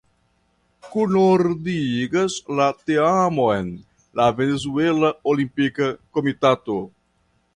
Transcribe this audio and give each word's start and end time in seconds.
Kunordigas 0.93 2.37
la 2.59 2.65
teamon 2.87 3.69
la 4.21 4.27
Venezuela 4.41 5.13
Olimpika 5.35 5.93
Komitato. 6.19 6.79